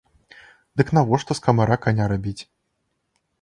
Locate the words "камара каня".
1.49-2.09